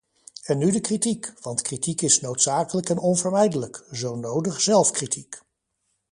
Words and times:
En 0.47 0.57
nu 0.57 0.71
de 0.71 0.81
kritiek, 0.81 1.33
want 1.41 1.61
kritiek 1.61 2.01
is 2.01 2.19
noodzakelijk 2.21 2.89
en 2.89 2.97
onvermijdelijk, 2.97 3.83
zo 3.91 4.15
nodig 4.15 4.61
zelfkritiek. 4.61 5.41